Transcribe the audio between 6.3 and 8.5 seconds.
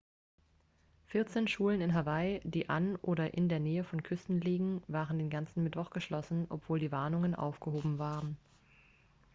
obwohl die warnungen aufgehoben worden waren